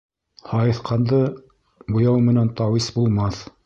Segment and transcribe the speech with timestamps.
[0.51, 1.21] Һайыҫҡанды
[1.97, 3.49] буяу менән тауис булмаҫ